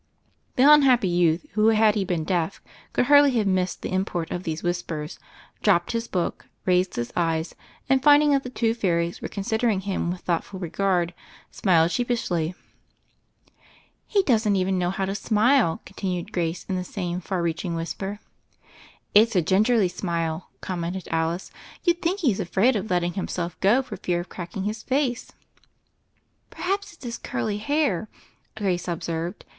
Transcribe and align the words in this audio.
The 0.55 0.63
unhappy 0.63 1.07
youth, 1.07 1.45
who, 1.51 1.67
had 1.67 1.93
he 1.93 2.03
been 2.03 2.23
deaf, 2.23 2.59
could 2.91 3.05
hardly 3.05 3.33
have 3.37 3.45
missed 3.45 3.83
the 3.83 3.91
import 3.91 4.31
of 4.31 4.41
these 4.41 4.63
whispers, 4.63 5.19
dropped 5.61 5.91
his 5.91 6.07
book, 6.07 6.47
raised 6.65 6.95
his 6.95 7.13
eyes, 7.15 7.53
and 7.87 8.01
finding 8.01 8.31
that 8.31 8.41
the 8.41 8.49
two 8.49 8.73
fairies 8.73 9.21
were 9.21 9.27
considering 9.27 9.81
him 9.81 10.09
with 10.09 10.21
thoughtful 10.21 10.59
regard, 10.59 11.13
smiled 11.51 11.91
sheepishly. 11.91 12.47
THE 12.47 12.53
FAIRY 14.07 14.21
OF 14.21 14.25
THE 14.25 14.39
SNOWS 14.39 14.45
163 14.45 14.55
"He 14.55 14.55
doesn't 14.55 14.55
even 14.55 14.79
know 14.79 14.89
how 14.89 15.05
to 15.05 15.13
smile," 15.13 15.81
con 15.85 15.93
tinued 15.93 16.31
Grace 16.31 16.65
in 16.67 16.77
the 16.77 16.83
same 16.83 17.21
far 17.21 17.43
reaching 17.43 17.75
wtiisper. 17.75 18.17
"It's 19.13 19.35
a^ 19.35 19.45
gingerly 19.45 19.87
smile," 19.87 20.49
commented 20.61 21.07
Alice; 21.11 21.51
"you'd 21.83 22.01
think 22.01 22.21
he's 22.21 22.39
afraid 22.39 22.75
of 22.75 22.89
letting 22.89 23.13
himself 23.13 23.59
go 23.59 23.83
for 23.83 23.97
fear 23.97 24.19
of 24.21 24.29
cracking 24.29 24.63
his 24.63 24.81
face." 24.81 25.31
"Perhaps 26.49 26.93
it's 26.93 27.05
his 27.05 27.17
curly 27.19 27.59
hair," 27.59 28.09
Grace 28.57 28.87
observed. 28.87 29.45